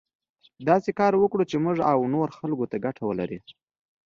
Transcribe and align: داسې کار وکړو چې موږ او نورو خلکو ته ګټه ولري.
داسې 0.69 0.89
کار 0.99 1.13
وکړو 1.17 1.43
چې 1.51 1.55
موږ 1.65 1.77
او 1.91 1.99
نورو 2.13 2.37
خلکو 2.39 2.65
ته 2.71 2.77
ګټه 2.85 3.03
ولري. 3.05 3.39